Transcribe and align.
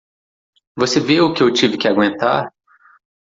Você 0.75 0.99
vê 0.99 1.21
o 1.21 1.31
que 1.31 1.43
eu 1.43 1.53
tive 1.53 1.77
que 1.77 1.87
aguentar? 1.87 2.51